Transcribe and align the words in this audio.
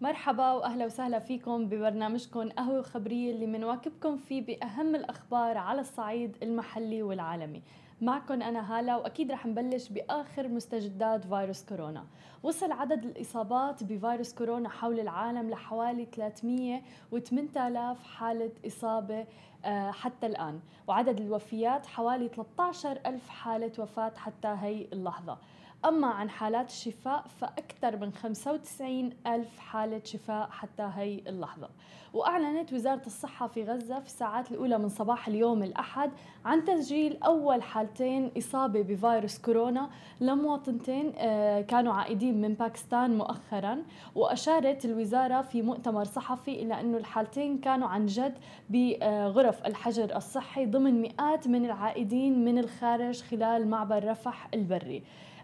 مرحبا 0.00 0.52
وأهلا 0.52 0.84
وسهلا 0.86 1.18
فيكم 1.18 1.68
ببرنامجكم 1.68 2.48
قهوة 2.48 2.82
خبرية 2.82 3.32
اللي 3.32 3.46
منواكبكم 3.46 4.16
فيه 4.16 4.46
بأهم 4.46 4.94
الأخبار 4.94 5.58
على 5.58 5.80
الصعيد 5.80 6.36
المحلي 6.42 7.02
والعالمي. 7.02 7.62
معكم 8.00 8.42
أنا 8.42 8.78
هالة 8.78 8.98
وأكيد 8.98 9.32
رح 9.32 9.46
نبلش 9.46 9.88
بآخر 9.88 10.48
مستجدات 10.48 11.26
فيروس 11.26 11.64
كورونا. 11.64 12.04
وصل 12.42 12.72
عدد 12.72 13.04
الإصابات 13.04 13.84
بفيروس 13.84 14.34
كورونا 14.34 14.68
حول 14.68 15.00
العالم 15.00 15.50
لحوالي 15.50 16.06
300 16.16 16.80
و8000 17.14 18.02
حالة 18.16 18.50
إصابة 18.66 19.26
آه، 19.64 19.90
حتى 19.90 20.26
الآن. 20.26 20.60
وعدد 20.88 21.20
الوفيات 21.20 21.86
حوالي 21.86 22.28
13 22.28 22.98
ألف 23.06 23.28
حالة 23.28 23.72
وفاة 23.78 24.12
حتى 24.16 24.48
هي 24.48 24.86
اللحظة. 24.92 25.38
أما 25.84 26.06
عن 26.06 26.30
حالات 26.30 26.68
الشفاء 26.68 27.24
فأكثر 27.40 27.96
من 27.96 28.12
95 28.12 29.10
ألف 29.26 29.58
حالة 29.58 30.00
شفاء 30.04 30.48
حتى 30.50 30.90
هي 30.94 31.20
اللحظة. 31.26 31.68
وأعلنت 32.14 32.72
وزارة 32.72 33.02
الصحة 33.06 33.46
في 33.46 33.64
غزة 33.64 34.00
في 34.00 34.06
الساعات 34.06 34.50
الأولى 34.50 34.78
من 34.78 34.88
صباح 34.88 35.28
اليوم 35.28 35.62
الأحد 35.62 36.10
عن 36.44 36.64
تسجيل 36.64 37.22
أول 37.22 37.62
حالتين 37.62 38.30
إصابة 38.38 38.82
بفيروس 38.82 39.38
كورونا. 39.38 39.90
لمواطنتين 40.20 41.12
آه، 41.18 41.60
كانوا 41.60 41.92
عائدين 41.92 42.40
من 42.40 42.54
باكستان 42.54 43.18
مؤخرا. 43.18 43.78
وأشارت 44.14 44.84
الوزارة 44.84 45.42
في 45.42 45.62
مؤتمر 45.62 46.04
صحفي 46.04 46.62
إلى 46.62 46.80
أنه 46.80 46.98
الحالتين 46.98 47.58
كانوا 47.58 47.88
عن 47.88 48.06
جد 48.06 48.34
بغرف 48.70 49.66
الحجر 49.66 50.16
الصحي 50.16 50.66
ضمن 50.66 51.02
مئات 51.02 51.48
من 51.48 51.64
العائدين 51.64 52.44
من 52.44 52.58
الخارج 52.58 53.22
خلال 53.22 53.68
معبر 53.68 54.10
رفح 54.10 54.48
البري. 54.54 55.02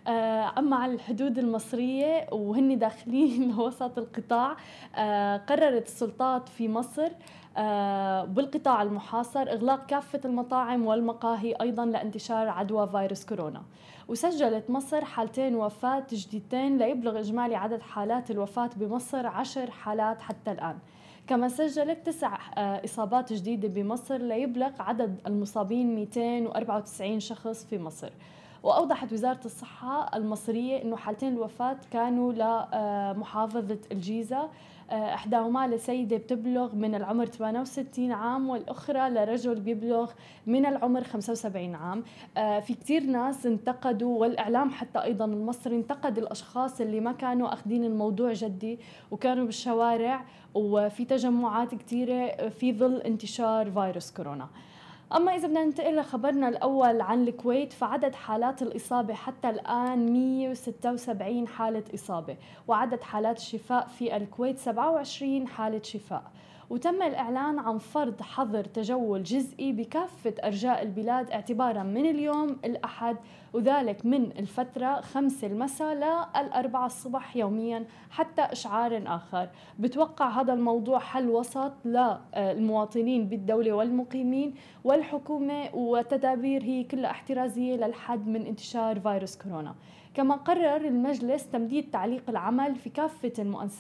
آه، 0.09 0.53
أما 0.59 0.77
على 0.77 0.95
الحدود 0.95 1.39
المصرية 1.39 2.27
وهن 2.33 2.79
داخلين 2.79 3.55
وسط 3.59 3.99
القطاع 3.99 4.57
آه، 4.97 5.37
قررت 5.37 5.87
السلطات 5.87 6.49
في 6.49 6.69
مصر 6.69 7.09
آه، 7.57 8.25
بالقطاع 8.25 8.83
المحاصر 8.83 9.41
إغلاق 9.41 9.87
كافة 9.87 10.21
المطاعم 10.25 10.87
والمقاهي 10.87 11.55
أيضا 11.61 11.85
لانتشار 11.85 12.49
عدوى 12.49 12.89
فيروس 12.89 13.25
كورونا. 13.25 13.63
وسجلت 14.09 14.71
مصر 14.71 15.05
حالتين 15.05 15.55
وفاة 15.55 16.07
جديدتين 16.13 16.79
ليبلغ 16.79 17.19
إجمالي 17.19 17.57
عدد 17.57 17.83
حالات 17.83 18.31
الوفاة 18.31 18.71
بمصر 18.77 19.27
عشر 19.27 19.71
حالات 19.71 20.23
حتى 20.23 20.53
الآن. 20.53 20.79
كما 21.27 21.49
سجلت 21.49 22.07
تسع 22.07 22.39
إصابات 22.57 23.33
جديدة 23.33 23.69
بمصر 23.69 24.17
ليبلغ 24.17 24.71
عدد 24.81 25.21
المصابين 25.27 25.95
294 25.95 27.21
شخص 27.21 27.65
في 27.65 27.79
مصر. 27.79 28.11
وأوضحت 28.63 29.13
وزارة 29.13 29.41
الصحة 29.45 30.17
المصرية 30.17 30.83
أنه 30.83 30.97
حالتين 30.97 31.33
الوفاة 31.33 31.77
كانوا 31.91 32.33
لمحافظة 32.33 33.79
الجيزة. 33.93 34.49
آه، 34.91 35.15
إحداهما 35.15 35.69
لسيدة 35.69 36.17
بتبلغ 36.17 36.75
من 36.75 36.95
العمر 36.95 37.27
68 37.27 38.13
عام 38.13 38.49
والأخرى 38.49 39.11
لرجل 39.11 39.61
بيبلغ 39.61 40.11
من 40.47 40.67
العمر 40.67 41.05
75 41.05 41.75
عام. 41.75 42.03
آه، 42.37 42.61
في 42.61 42.75
كثير 42.75 43.03
ناس 43.03 43.47
انتقدوا 43.47 44.21
والإعلام 44.21 44.71
حتى 44.71 45.03
أيضا 45.03 45.25
المصري 45.25 45.77
انتقد 45.77 46.19
الأشخاص 46.19 46.81
اللي 46.81 47.01
ما 47.01 47.13
كانوا 47.13 47.53
أخذين 47.53 47.85
الموضوع 47.85 48.33
جدي 48.33 48.79
وكانوا 49.11 49.45
بالشوارع 49.45 50.25
وفي 50.55 51.05
تجمعات 51.05 51.75
كثيرة 51.75 52.49
في 52.49 52.73
ظل 52.73 52.97
انتشار 52.97 53.71
فيروس 53.71 54.11
كورونا. 54.11 54.49
أما 55.17 55.35
إذا 55.37 55.49
بدنا 55.49 55.65
ننتقل 55.65 55.97
لخبرنا 55.97 56.49
الأول 56.49 57.01
عن 57.01 57.29
الكويت 57.29 57.73
فعدد 57.73 58.15
حالات 58.15 58.63
الإصابة 58.63 59.15
حتى 59.15 59.51
الآن 59.51 60.13
176 60.13 61.49
حالة 61.49 61.83
إصابة 61.95 62.37
وعدد 62.69 63.03
حالات 63.03 63.37
الشفاء 63.37 63.87
في 63.87 64.17
الكويت 64.17 64.59
27 64.59 65.49
حالة 65.49 65.83
شفاء. 65.83 66.23
وتم 66.71 67.03
الإعلان 67.03 67.59
عن 67.59 67.79
فرض 67.79 68.23
حظر 68.23 68.65
تجول 68.65 69.23
جزئي 69.23 69.73
بكافة 69.73 70.35
أرجاء 70.45 70.83
البلاد 70.83 71.31
اعتبارا 71.31 71.83
من 71.83 72.07
اليوم 72.07 72.57
الأحد 72.65 73.17
وذلك 73.53 74.07
من 74.07 74.39
الفترة 74.39 75.01
خمسة 75.01 75.47
المساء 75.47 75.95
للأربعة 75.95 76.87
الصبح 76.87 77.37
يوميا 77.37 77.87
حتى 78.11 78.43
إشعار 78.43 79.03
آخر. 79.07 79.49
بتوقع 79.79 80.29
هذا 80.29 80.53
الموضوع 80.53 80.99
حل 80.99 81.29
وسط 81.29 81.73
للمواطنين 81.85 83.29
بالدولة 83.29 83.73
والمقيمين 83.73 84.55
والحكومة 84.85 85.75
وتدابير 85.75 86.63
هي 86.63 86.85
كلها 86.85 87.11
احترازية 87.11 87.77
للحد 87.77 88.27
من 88.27 88.47
انتشار 88.47 89.01
فيروس 89.01 89.37
كورونا. 89.37 89.75
كما 90.21 90.35
قرر 90.35 90.77
المجلس 90.77 91.51
تمديد 91.51 91.91
تعليق 91.91 92.23
العمل 92.29 92.75
في 92.75 92.91
كافة 92.91 93.33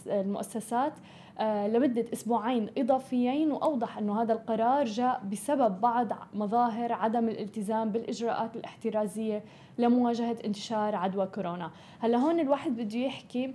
المؤسسات 0.06 0.92
آه، 1.38 1.68
لمدة 1.68 2.04
أسبوعين 2.12 2.70
إضافيين 2.78 3.52
وأوضح 3.52 3.98
أنه 3.98 4.22
هذا 4.22 4.32
القرار 4.32 4.84
جاء 4.84 5.22
بسبب 5.32 5.80
بعض 5.80 6.08
مظاهر 6.34 6.92
عدم 6.92 7.28
الالتزام 7.28 7.90
بالإجراءات 7.90 8.56
الاحترازية 8.56 9.44
لمواجهة 9.78 10.36
انتشار 10.44 10.94
عدوى 10.94 11.26
كورونا. 11.26 11.70
هلا 11.98 12.18
هون 12.18 12.40
الواحد 12.40 12.76
بده 12.76 12.98
يحكي 12.98 13.54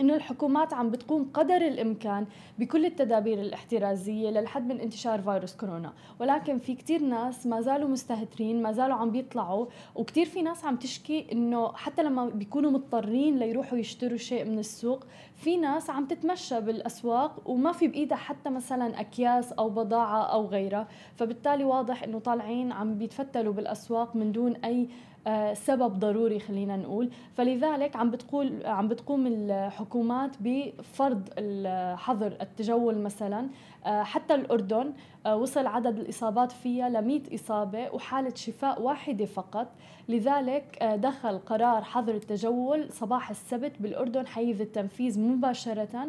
إنه 0.00 0.14
الحكومات 0.14 0.74
عم 0.74 0.90
بتقوم 0.90 1.30
قدر 1.34 1.56
الإمكان 1.56 2.26
بكل 2.58 2.84
التدابير 2.86 3.40
الاحترازية 3.40 4.30
للحد 4.30 4.68
من 4.68 4.80
انتشار 4.80 5.22
فيروس 5.22 5.56
كورونا. 5.56 5.92
ولكن 6.20 6.58
في 6.58 6.74
كثير 6.74 7.02
ناس 7.02 7.46
ما 7.46 7.60
زالوا 7.60 7.88
مستهترين 7.88 8.62
ما 8.62 8.72
زالوا 8.72 8.96
عم 8.96 9.10
بيطلعوا 9.10 9.66
وكثير 9.94 10.26
في 10.26 10.42
ناس 10.42 10.64
عم 10.64 10.76
تشكي 10.76 11.26
إنه 11.32 11.72
حتى 11.72 12.02
لما 12.02 12.26
بيكونوا 12.28 12.70
مضطرين 12.70 13.38
ليروحوا 13.38 13.78
يشتروا 13.78 14.18
شيء 14.18 14.44
من 14.44 14.58
السوق 14.58 15.04
في 15.36 15.56
ناس 15.56 15.90
عم 15.90 16.06
تتمشى 16.06 16.60
بالأسواق 16.60 17.42
وما 17.46 17.72
في 17.72 17.88
بإيدها 17.88 18.16
حتى 18.16 18.50
مثلا 18.50 19.00
أكياس 19.00 19.52
أو 19.52 19.68
بضاعة 19.70 20.22
أو 20.22 20.46
غيرها. 20.46 20.88
فبالتالي 21.16 21.64
واضح 21.64 22.02
إنه 22.02 22.18
طالعين 22.18 22.72
عم 22.72 22.98
بيتفتلوا 22.98 23.52
بالأسواق 23.52 24.16
من 24.16 24.32
دون 24.32 24.56
أي 24.56 24.88
سبب 25.52 25.98
ضروري 25.98 26.38
خلينا 26.38 26.76
نقول. 26.76 27.10
فلذلك 27.36 27.96
عم 27.96 28.10
بتقول 28.10 28.66
عم 28.66 28.88
بتقوم 28.88 29.26
الحكومات 29.26 30.36
بفرض 30.40 31.28
حظر 31.98 32.36
التجول 32.40 32.98
مثلا. 32.98 33.48
آه، 33.86 34.02
حتى 34.02 34.34
الأردن 34.34 34.92
آه، 35.26 35.36
وصل 35.36 35.66
عدد 35.66 35.98
الإصابات 35.98 36.52
فيها 36.52 36.88
ل 36.88 37.06
100 37.06 37.20
إصابة 37.34 37.90
وحالة 37.94 38.34
شفاء 38.34 38.82
واحدة 38.82 39.24
فقط. 39.26 39.66
لذلك 40.08 40.78
دخل 40.82 41.38
قرار 41.38 41.82
حظر 41.82 42.14
التجول 42.14 42.92
صباح 42.92 43.30
السبت 43.30 43.72
بالأردن 43.80 44.26
حيز 44.26 44.60
التنفيذ 44.60 45.20
مباشرة 45.20 46.08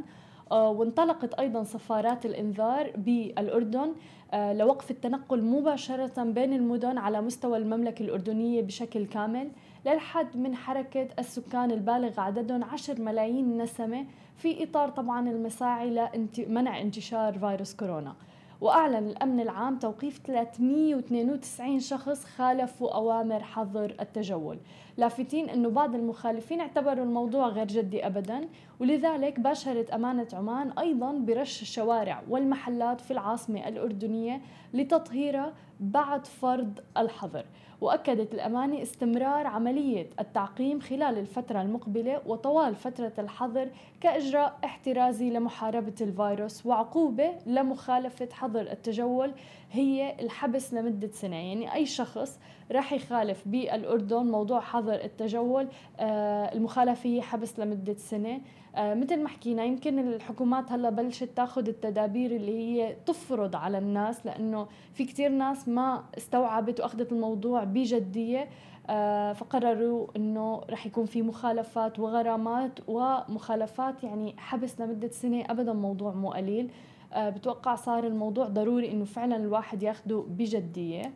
وانطلقت 0.52 1.34
أيضا 1.34 1.64
سفارات 1.64 2.26
الإنذار 2.26 2.92
بالأردن 2.98 3.94
آه، 4.34 4.54
لوقف 4.54 4.92
التنقل 4.92 5.44
مباشرة 5.44 6.24
بين 6.24 6.54
المدن 6.54 6.98
على 6.98 7.22
مستوى 7.22 7.58
المملكة 7.58 8.04
الأردنية 8.04 8.62
بشكل 8.62 9.06
كامل 9.06 9.52
للحد 9.86 10.38
من 10.38 10.56
حركة 10.56 11.08
السكان 11.20 11.72
البالغ 11.72 12.20
عددهم 12.20 12.64
10 12.64 13.02
ملايين 13.02 13.62
نسمة 13.62 14.06
في 14.38 14.64
إطار 14.64 14.90
طبعا 14.90 15.30
المساعي 15.30 16.10
لمنع 16.38 16.82
انتشار 16.82 17.40
فيروس 17.40 17.76
كورونا. 17.76 18.16
وأعلن 18.62 19.08
الأمن 19.08 19.40
العام 19.40 19.80
توقيف 19.80 20.22
392 20.26 21.80
شخص 21.80 22.26
خالفوا 22.26 22.96
أوامر 22.96 23.44
حظر 23.44 23.96
التجول. 24.02 24.58
لافتين 24.98 25.50
أنه 25.50 25.70
بعض 25.70 25.96
المخالفين 25.96 26.60
اعتبروا 26.60 27.06
الموضوع 27.06 27.48
غير 27.48 27.68
جدي 27.68 28.08
أبدا 28.08 28.48
ولذلك 28.80 29.40
باشرت 29.40 29.90
أمانة 29.90 30.28
عمان 30.34 30.72
أيضا 30.72 31.12
برش 31.12 31.62
الشوارع 31.62 32.24
والمحلات 32.30 33.02
في 33.02 33.12
العاصمة 33.12 33.68
الأردنية 33.68 34.42
لتطهيرها 34.74 35.54
بعد 35.80 36.28
فرض 36.28 36.80
الحظر. 36.98 37.46
وأكدت 37.82 38.34
الأمانة 38.34 38.82
استمرار 38.82 39.48
عملية 39.48 40.10
التعقيم 40.20 40.80
خلال 40.80 41.18
الفترة 41.18 41.62
المقبلة 41.62 42.22
وطوال 42.26 42.76
فترة 42.76 43.14
الحظر 43.20 43.70
كإجراء 44.02 44.60
احترازي 44.66 45.30
لمحاربة 45.30 45.94
الفيروس 46.02 46.66
وعقوبة 46.66 47.32
لمخالفة 47.46 48.30
حظر 48.32 48.62
التجول 48.62 49.32
هي 49.72 50.16
الحبس 50.20 50.74
لمدة 50.74 51.12
سنة. 51.12 51.36
يعني 51.36 51.74
أي 51.74 51.86
شخص 51.86 52.40
راح 52.72 52.94
يخالف 52.94 53.44
بالأردن 53.48 54.26
موضوع 54.26 54.60
حظر 54.60 54.94
التجول 54.94 55.68
آه، 56.00 56.54
المخالفة 56.54 57.10
هي 57.10 57.22
حبس 57.22 57.60
لمدة 57.60 57.94
سنة. 57.94 58.42
آه، 58.76 58.94
مثل 58.94 59.24
ما 59.24 59.30
حكينا 59.30 59.64
يمكن 59.64 60.00
الحكومات 60.00 60.72
هلا 60.72 60.90
بلشت 60.90 61.30
تاخذ 61.36 61.68
التدابير 61.68 62.32
اللي 62.32 62.58
هي 62.58 62.96
تفرض 63.06 63.56
على 63.56 63.78
الناس 63.78 64.26
لأنه 64.26 64.68
في 64.94 65.06
كثير 65.06 65.30
ناس 65.30 65.68
ما 65.68 66.04
استوعبت 66.18 66.80
وأخذت 66.80 67.12
الموضوع 67.12 67.64
بجدية. 67.64 68.50
آه، 68.90 69.34
فقرروا 69.34 70.08
إنه 70.16 70.62
رح 70.70 70.86
يكون 70.86 71.06
في 71.06 71.22
مخالفات 71.22 72.00
وغرامات 72.00 72.80
ومخالفات 72.88 74.04
يعني 74.04 74.36
حبس 74.38 74.82
لمدة 74.82 75.08
سنة 75.08 75.44
ابدا 75.50 75.74
موضوع 75.74 76.14
مو 76.14 76.32
قليل. 76.32 76.70
بتوقع 77.16 77.76
صار 77.76 78.04
الموضوع 78.08 78.48
ضروري 78.48 78.92
إنه 78.92 79.06
فعلا 79.06 79.36
الواحد 79.36 79.84
ياخده 79.84 80.26
بجدية. 80.30 81.14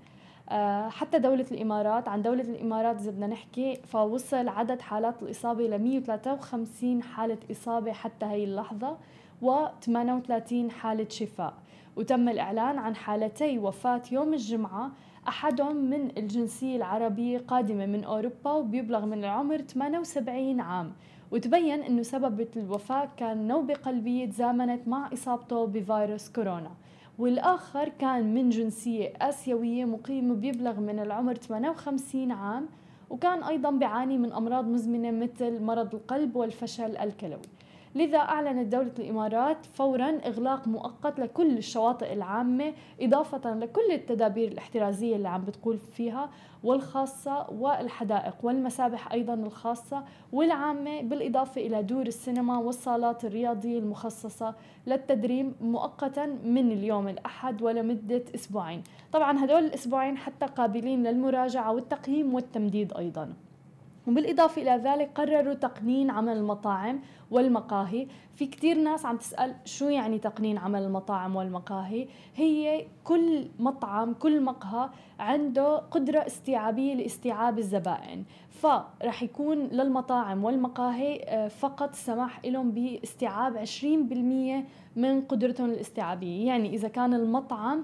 آه، 0.50 0.90
حتى 0.90 1.20
دولة 1.20 1.46
الإمارات 1.52 2.08
عن 2.08 2.22
دولة 2.22 2.42
الإمارات 2.44 3.00
إذا 3.02 3.12
بدنا 3.12 3.28
نحكي 3.28 3.76
فوصل 3.76 4.48
عدد 4.48 4.82
حالات 4.82 5.24
الإصابة 5.24 5.68
ل 5.68 5.80
153 5.80 7.04
حالة 7.04 7.38
إصابة 7.52 7.92
حتى 7.92 8.26
هي 8.26 8.44
اللحظة 8.44 8.98
و 9.42 9.66
38 9.82 10.72
حالة 10.72 11.10
شفاء. 11.10 11.54
وتم 11.96 12.30
الإعلان 12.30 12.78
عن 12.78 12.96
حالتي 12.96 13.60
وفاة 13.60 14.02
يوم 14.12 14.34
الجمعة 14.34 14.92
أحدهم 15.28 15.76
من 15.76 16.18
الجنسية 16.18 16.76
العربية 16.76 17.38
قادمة 17.38 17.86
من 17.86 18.04
أوروبا 18.04 18.52
وبيبلغ 18.52 19.06
من 19.06 19.24
العمر 19.24 19.58
78 19.58 20.60
عام 20.60 20.92
وتبين 21.32 21.84
أنه 21.84 22.02
سبب 22.02 22.48
الوفاة 22.58 23.10
كان 23.18 23.48
نوبة 23.48 23.74
قلبية 23.74 24.26
تزامنت 24.26 24.88
مع 24.88 25.10
إصابته 25.14 25.66
بفيروس 25.66 26.30
كورونا. 26.30 26.72
والآخر 27.20 27.90
كان 27.90 28.34
من 28.34 28.50
جنسية 28.50 29.14
آسيوية 29.22 29.86
مقيم 29.86 30.40
بيبلغ 30.40 30.80
من 30.80 31.00
العمر 31.00 31.34
58 31.34 32.32
عام 32.32 32.66
وكان 33.10 33.44
أيضا 33.44 33.72
بيعاني 33.72 34.18
من 34.18 34.34
أمراض 34.34 34.68
مزمنة 34.68 35.12
مثل 35.12 35.62
مرض 35.62 35.96
القلب 35.96 36.36
والفشل 36.36 36.98
الكلوي. 36.98 37.42
لذا 37.96 38.18
أعلنت 38.18 38.72
دولة 38.76 38.92
الإمارات 39.00 39.66
فورا 39.66 40.20
إغلاق 40.26 40.68
مؤقت 40.68 41.20
لكل 41.20 41.58
الشواطئ 41.58 42.14
العامة 42.14 42.74
إضافة 43.02 43.54
لكل 43.56 43.92
التدابير 43.92 44.48
الاحترازية 44.52 45.16
اللي 45.16 45.28
عم 45.30 45.46
بتقول 45.46 45.78
فيها 45.78 46.30
والخاصة 46.64 47.50
والحدائق 47.50 48.36
والمسابح 48.44 49.12
أيضا 49.12 49.34
الخاصة 49.34 50.04
والعامة 50.34 51.02
بالإضافة 51.02 51.62
إلى 51.62 51.84
دور 51.84 52.08
السينما 52.08 52.58
والصالات 52.58 53.26
الرياضية 53.26 53.80
المخصصة 53.80 54.56
للتدريب 54.88 55.54
مؤقتا 55.62 56.26
من 56.26 56.72
اليوم 56.72 57.08
الأحد 57.08 57.62
ولمدة 57.62 58.24
أسبوعين. 58.36 58.84
طبعا 59.14 59.46
هدول 59.46 59.66
الأسبوعين 59.66 60.18
حتى 60.18 60.46
قابلين 60.46 61.04
للمراجعة 61.04 61.72
والتقييم 61.74 62.34
والتمديد 62.34 62.94
أيضا. 62.94 63.34
وبالإضافة 64.08 64.62
إلى 64.62 64.84
ذلك 64.84 65.12
قرروا 65.16 65.54
تقنين 65.54 66.10
عمل 66.12 66.38
المطاعم 66.38 67.00
والمقاهي. 67.32 68.08
في 68.36 68.46
كتير 68.46 68.78
ناس 68.78 69.06
عم 69.06 69.18
تسأل 69.18 69.56
شو 69.66 69.90
يعني 69.90 70.20
تقنين 70.20 70.58
عمل 70.58 70.84
المطاعم 70.84 71.36
والمقاهي؟ 71.36 72.08
هي 72.36 72.86
كل 73.04 73.48
مطعم 73.60 74.14
كل 74.14 74.42
مقهى 74.42 74.90
عنده 75.20 75.78
قدرة 75.78 76.20
استيعابية 76.20 76.94
لاستيعاب 76.94 77.60
الزبائن. 77.60 78.24
فرح 78.50 79.24
يكون 79.24 79.58
للمطاعم 79.58 80.44
والمقاهي 80.44 81.24
آه، 81.24 81.48
فقط 81.48 81.96
سماح 81.96 82.46
لهم 82.46 82.72
باستيعاب 82.72 83.58
20% 83.58 84.66
من 84.96 85.22
قدرتهم 85.22 85.70
الاستيعابية. 85.70 86.48
يعني 86.48 86.74
إذا 86.76 86.88
كان 86.88 87.14
المطعم 87.14 87.84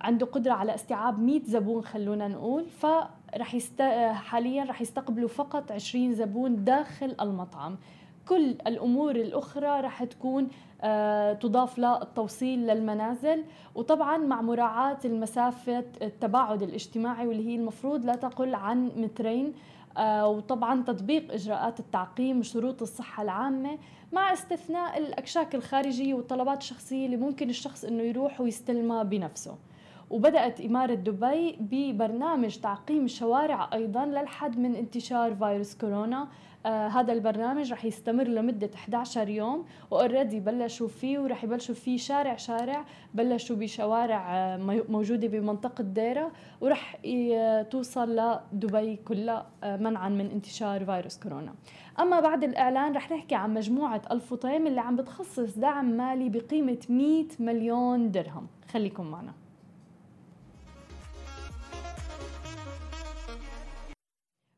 عنده 0.00 0.26
قدرة 0.26 0.52
على 0.52 0.74
استيعاب 0.74 1.18
100 1.20 1.40
زبون 1.44 1.84
خلونا 1.84 2.28
نقول. 2.28 2.64
فرح 2.68 3.54
يست... 3.54 3.82
حاليا 4.12 4.64
رح 4.64 4.80
يستقبلوا 4.80 5.28
فقط 5.28 5.72
20 5.72 6.14
زبون 6.14 6.64
داخل 6.64 7.14
المطعم. 7.20 7.76
كل 8.28 8.50
الأمور 8.50 9.16
الأخرى 9.16 9.80
رح 9.80 10.04
تكون 10.04 10.48
آه، 10.80 11.32
تضاف 11.32 11.78
للتوصيل 11.78 12.66
للمنازل. 12.66 13.44
وطبعا 13.74 14.16
مع 14.16 14.40
مراعاة 14.40 14.98
المسافة 15.04 15.84
التباعد 16.02 16.62
الاجتماعي 16.62 17.26
واللي 17.26 17.48
هي 17.48 17.54
المفروض 17.54 18.04
لا 18.04 18.14
تقل 18.14 18.54
عن 18.54 18.90
مترين 18.96 19.46
آه، 19.46 19.52
وطبعا 20.24 20.82
تطبيق 20.82 21.32
إجراءات 21.32 21.80
التعقيم 21.80 22.38
وشروط 22.38 22.82
الصحة 22.82 23.22
العامة 23.22 23.78
مع 24.12 24.32
استثناء 24.32 24.98
الأكشاك 24.98 25.54
الخارجية 25.54 26.14
والطلبات 26.14 26.58
الشخصية 26.60 27.06
اللي 27.06 27.16
ممكن 27.16 27.50
الشخص 27.50 27.84
إنه 27.84 28.02
يروح 28.02 28.40
ويستلمها 28.40 29.02
بنفسه. 29.02 29.56
وبدأت 30.10 30.60
إمارة 30.60 30.94
دبي 30.94 31.56
ببرنامج 31.60 32.56
تعقيم 32.56 33.04
الشوارع 33.04 33.70
أيضا 33.72 34.06
للحد 34.06 34.58
من 34.58 34.74
انتشار 34.74 35.34
فيروس 35.34 35.74
كورونا. 35.74 36.28
آه 36.66 36.88
هذا 36.88 37.12
البرنامج 37.12 37.72
رح 37.72 37.84
يستمر 37.84 38.24
لمدة 38.24 38.70
11 38.74 39.28
يوم 39.28 39.64
وأوريدي 39.90 40.40
بلشوا 40.40 40.88
فيه 40.88 41.18
ورح 41.18 41.44
يبلشوا 41.44 41.74
فيه 41.74 41.96
شارع 41.96 42.36
شارع 42.36 42.84
بلشوا 43.14 43.56
بشوارع 43.56 44.36
آه 44.36 44.56
موجودة 44.88 45.28
بمنطقة 45.28 45.84
ديرة 45.84 46.32
ورح 46.60 46.96
توصل 47.70 48.16
لدبي 48.16 48.96
كلها 48.96 49.46
آه 49.64 49.76
منعا 49.76 50.08
من 50.08 50.30
انتشار 50.30 50.84
فيروس 50.84 51.18
كورونا. 51.18 51.54
أما 52.00 52.20
بعد 52.20 52.44
الإعلان 52.44 52.92
رح 52.92 53.10
نحكي 53.12 53.34
عن 53.34 53.54
مجموعة 53.54 54.02
الفطيم 54.10 54.66
اللي 54.66 54.80
عم 54.80 54.96
بتخصص 54.96 55.58
دعم 55.58 55.84
مالي 55.90 56.28
بقيمة 56.28 56.78
100 56.88 57.24
مليون 57.40 58.10
درهم. 58.10 58.46
خليكم 58.72 59.06
معنا. 59.06 59.32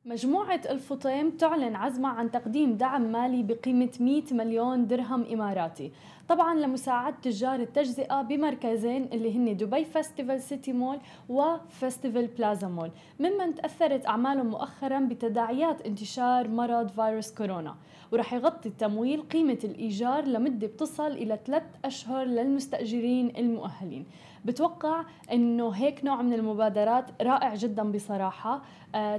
مجموعة 0.04 0.60
الفطيم 0.70 1.30
تعلن 1.30 1.76
عزمها 1.76 2.10
عن 2.10 2.30
تقديم 2.30 2.76
دعم 2.76 3.02
مالي 3.02 3.42
بقيمة 3.42 3.90
100 4.00 4.22
مليون 4.32 4.86
درهم 4.86 5.24
إماراتي. 5.32 5.92
طبعا 6.28 6.54
لمساعدة 6.54 7.16
تجار 7.22 7.60
التجزئة 7.60 8.22
بمركزين 8.22 9.08
اللي 9.12 9.36
هن 9.36 9.56
دبي 9.56 9.84
فestival 9.84 10.36
سيتي 10.36 10.72
مول 10.72 10.98
وفستيفال 11.28 12.26
بلازا 12.26 12.68
مول 12.68 12.90
ممن 13.20 13.54
تأثرت 13.54 14.06
أعمالهم 14.06 14.46
مؤخرا 14.46 15.00
بتداعيات 15.00 15.86
انتشار 15.86 16.48
مرض 16.48 16.88
فيروس 16.88 17.34
كورونا. 17.34 17.74
ورح 18.12 18.32
يغطي 18.32 18.68
التمويل 18.68 19.22
قيمة 19.22 19.58
الإيجار 19.64 20.24
لمدة 20.24 20.66
بتصل 20.66 21.06
إلى 21.06 21.38
ثلاث 21.46 21.62
أشهر 21.84 22.24
للمستأجرين 22.24 23.36
المؤهلين. 23.36 24.06
بتوقع 24.44 25.04
إنه 25.32 25.70
هيك 25.70 26.04
نوع 26.04 26.22
من 26.22 26.32
المبادرات 26.32 27.22
رائع 27.22 27.54
جدا 27.54 27.92
بصراحة. 27.92 28.54
آه 28.54 28.60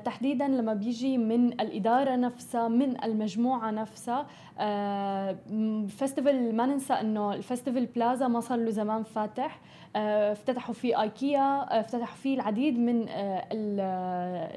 تحديدا 0.05 0.47
لما 0.47 0.73
بيجي 0.73 1.17
من 1.17 1.47
الإدارة 1.61 2.15
نفسها 2.15 2.67
من 2.67 3.03
المجموعة 3.03 3.71
نفسها 3.71 4.27
آه 4.59 5.37
Festival 5.87 6.55
ما 6.55 6.65
ننسى 6.65 6.93
إنه 6.93 7.33
ال 7.33 7.39
Festival 7.39 7.85
Plaza 7.85 8.27
ما 8.27 8.39
صار 8.39 8.57
له 8.59 8.69
زمان 8.69 9.03
فاتح. 9.03 9.59
آه 9.95 10.31
افتتحوا 10.31 10.73
فيه 10.73 11.01
ايكيا 11.01 11.39
آه 11.39 11.79
افتتحوا 11.79 12.15
فيه 12.15 12.35
العديد 12.35 12.79
من 12.79 13.05
آه 13.09 13.47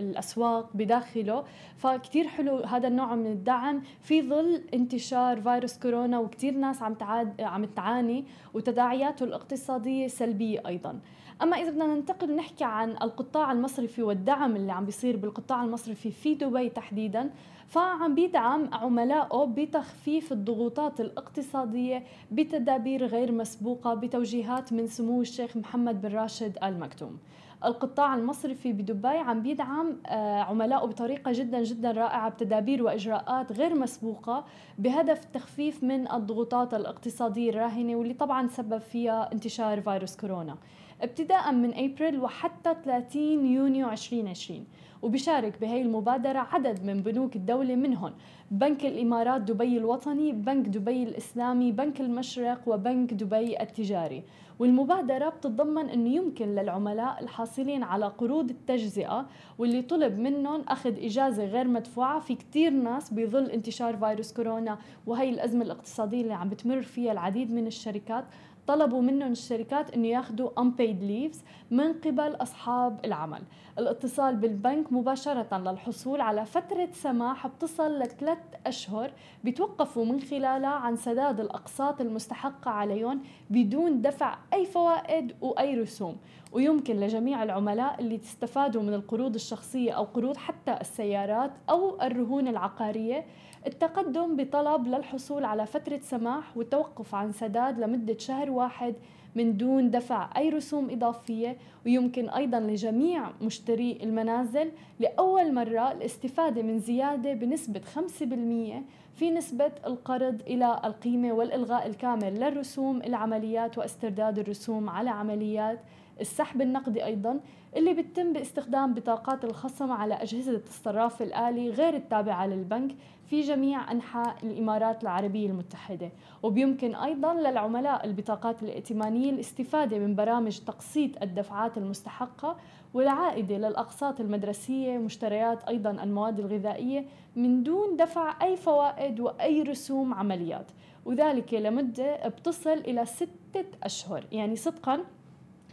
الأسواق 0.00 0.70
بداخله. 0.74 1.44
فكتير 1.76 2.28
حلو 2.28 2.56
هذا 2.56 2.88
النوع 2.88 3.14
من 3.14 3.26
الدعم. 3.26 3.82
في 4.00 4.22
ظل 4.22 4.62
انتشار 4.74 5.40
فيروس 5.40 5.78
كورونا 5.78 6.18
وكتير 6.18 6.54
ناس 6.54 6.82
عم 6.82 6.94
تعاد 6.94 7.40
عم 7.40 7.64
تعاني 7.64 8.24
وتداعياته 8.54 9.24
الاقتصادية 9.24 10.06
سلبية 10.06 10.62
أيضا. 10.66 11.00
أما 11.42 11.56
إذا 11.56 11.70
بدنا 11.70 11.86
ننتقل 11.86 12.36
نحكي 12.36 12.64
عن 12.64 12.90
القطاع 12.90 13.52
المصرفي 13.52 14.02
والدعم 14.02 14.56
اللي 14.56 14.72
عم 14.72 14.84
بيصير 14.84 15.16
بالقطاع 15.16 15.64
المصرفي 15.64 16.10
في 16.10 16.34
دبي 16.34 16.68
تحديدا 16.68 17.30
فعم 17.68 18.14
بيدعم 18.14 18.74
عملائه 18.74 19.44
بتخفيف 19.44 20.32
الضغوطات 20.32 21.00
الاقتصادية 21.00 22.02
بتدابير 22.32 23.06
غير 23.06 23.32
مسبوقة 23.32 23.94
بتوجيهات 23.94 24.72
من 24.72 24.86
سمو 24.86 25.20
الشيخ 25.20 25.56
محمد 25.56 26.02
بن 26.02 26.08
راشد 26.08 26.58
آل 26.62 26.80
مكتوم 26.80 27.18
القطاع 27.64 28.14
المصرفي 28.14 28.72
بدبي 28.72 29.08
عم 29.08 29.42
بيدعم 29.42 29.96
آه، 30.06 30.40
عملائه 30.40 30.84
بطريقة 30.86 31.32
جدا 31.32 31.62
جدا 31.62 31.90
رائعة 31.90 32.28
بتدابير 32.28 32.82
وإجراءات 32.82 33.52
غير 33.52 33.74
مسبوقة 33.74 34.44
بهدف 34.78 35.24
التخفيف 35.24 35.84
من 35.84 36.12
الضغوطات 36.12 36.74
الاقتصادية 36.74 37.50
الراهنة 37.50 37.96
واللي 37.96 38.14
طبعا 38.14 38.48
سبب 38.48 38.78
فيها 38.78 39.32
انتشار 39.32 39.80
فيروس 39.80 40.16
كورونا. 40.16 40.56
ابتداء 41.02 41.52
من 41.52 41.74
أبريل 41.74 42.20
وحتى 42.20 42.74
30 42.84 43.46
يونيو 43.46 43.90
2020 43.90 44.64
وبيشارك 45.02 45.60
بهي 45.60 45.82
المبادرة 45.82 46.38
عدد 46.38 46.84
من 46.84 47.02
بنوك 47.02 47.36
الدولة 47.36 47.74
منهم 47.76 48.12
بنك 48.50 48.86
الإمارات 48.86 49.40
دبي 49.40 49.78
الوطني 49.78 50.32
بنك 50.32 50.68
دبي 50.68 51.02
الإسلامي 51.02 51.72
بنك 51.72 52.00
المشرق 52.00 52.60
وبنك 52.66 53.14
دبي 53.14 53.60
التجاري. 53.62 54.22
والمبادرة 54.58 55.28
بتتضمن 55.28 55.88
أنه 55.88 56.10
يمكن 56.10 56.54
للعملاء 56.54 57.22
الحاصلين 57.22 57.82
على 57.82 58.06
قروض 58.06 58.50
التجزئة 58.50 59.26
واللي 59.58 59.82
طلب 59.82 60.18
منهم 60.18 60.60
أخذ 60.68 61.04
إجازة 61.04 61.44
غير 61.44 61.68
مدفوعة. 61.68 62.20
في 62.20 62.34
كتير 62.34 62.70
ناس 62.70 63.12
بظل 63.14 63.44
انتشار 63.50 63.96
فيروس 63.96 64.32
كورونا 64.32 64.78
وهي 65.06 65.30
الأزمة 65.30 65.64
الاقتصادية 65.64 66.22
اللي 66.22 66.34
عم 66.34 66.48
بتمر 66.48 66.82
فيها 66.82 67.12
العديد 67.12 67.52
من 67.52 67.66
الشركات. 67.66 68.24
طلبوا 68.66 69.02
منهم 69.02 69.32
الشركات 69.32 69.94
إنه 69.94 70.08
ياخذوا 70.08 70.50
unpaid 70.60 71.00
leaves 71.08 71.38
من 71.70 71.92
قبل 71.92 72.36
أصحاب 72.36 73.04
العمل. 73.04 73.42
الاتصال 73.78 74.36
بالبنك 74.36 74.92
مباشرة 74.92 75.58
للحصول 75.58 76.20
على 76.20 76.46
فترة 76.46 76.88
سماح 76.92 77.46
بتصل 77.46 77.98
لثلاث 77.98 78.38
أشهر 78.66 79.10
بيتوقفوا 79.44 80.04
من 80.04 80.20
خلالها 80.20 80.68
عن 80.68 80.96
سداد 80.96 81.40
الأقساط 81.40 82.00
المستحقة 82.00 82.70
عليهم 82.70 83.22
بدون 83.50 84.02
دفع 84.02 84.38
أي 84.52 84.66
فوائد 84.66 85.32
وأي 85.40 85.80
رسوم. 85.80 86.16
ويمكن 86.52 86.96
لجميع 86.96 87.42
العملاء 87.42 88.00
اللي 88.00 88.18
تستفادوا 88.18 88.82
من 88.82 88.94
القروض 88.94 89.34
الشخصية 89.34 89.92
أو 89.92 90.04
قروض 90.04 90.36
حتى 90.36 90.78
السيارات 90.80 91.50
أو 91.70 92.02
الرهون 92.02 92.48
العقارية 92.48 93.26
التقدم 93.66 94.36
بطلب 94.36 94.86
للحصول 94.86 95.44
على 95.44 95.66
فترة 95.66 96.00
سماح 96.02 96.56
والتوقف 96.56 97.14
عن 97.14 97.32
سداد 97.32 97.78
لمدة 97.78 98.18
شهر 98.18 98.50
واحد 98.50 98.94
من 99.34 99.56
دون 99.56 99.90
دفع 99.90 100.30
أي 100.36 100.48
رسوم 100.48 100.90
إضافية 100.90 101.56
ويمكن 101.86 102.28
أيضا 102.28 102.60
لجميع 102.60 103.30
مشتري 103.42 103.98
المنازل. 104.02 104.70
لأول 105.00 105.54
مرة 105.54 105.92
الاستفادة 105.92 106.62
من 106.62 106.78
زيادة 106.78 107.32
بنسبة 107.32 107.80
5% 107.80 108.82
في 109.14 109.30
نسبة 109.30 109.72
القرض 109.86 110.42
إلى 110.46 110.80
القيمة 110.84 111.32
والإلغاء 111.32 111.86
الكامل 111.86 112.40
للرسوم 112.40 113.02
العمليات 113.02 113.78
واسترداد 113.78 114.38
الرسوم 114.38 114.90
على 114.90 115.10
عمليات 115.10 115.78
السحب 116.20 116.62
النقدي 116.62 117.04
أيضا 117.04 117.40
اللي 117.76 117.94
بتتم 117.94 118.32
باستخدام 118.32 118.94
بطاقات 118.94 119.44
الخصم 119.44 119.92
على 119.92 120.14
أجهزة 120.14 120.60
الصراف 120.66 121.22
الآلي 121.22 121.70
غير 121.70 121.94
التابعة 121.94 122.46
للبنك. 122.46 122.94
في 123.30 123.40
جميع 123.40 123.92
أنحاء 123.92 124.36
الإمارات 124.42 125.02
العربية 125.02 125.46
المتحدة. 125.46 126.10
وبيمكن 126.42 126.94
أيضا 126.94 127.34
للعملاء 127.34 128.04
البطاقات 128.06 128.62
الائتمانية 128.62 129.30
الاستفادة 129.30 129.98
من 129.98 130.14
برامج 130.14 130.58
تقسيط 130.58 131.22
الدفعات 131.22 131.78
المستحقة 131.78 132.56
والعائدة 132.94 133.56
للأقساط 133.56 134.20
المدرسية 134.20 134.98
مشتريات 134.98 135.64
أيضا 135.64 135.90
المواد 135.90 136.40
الغذائية 136.40 137.04
من 137.36 137.62
دون 137.62 137.96
دفع 137.96 138.42
أي 138.42 138.56
فوائد 138.56 139.20
وأي 139.20 139.62
رسوم 139.62 140.14
عمليات. 140.14 140.66
وذلك 141.04 141.54
لمدة 141.54 142.28
بتصل 142.28 142.70
إلى 142.70 143.06
ستة 143.06 143.64
أشهر 143.82 144.24
يعني 144.32 144.56
صدقا 144.56 145.00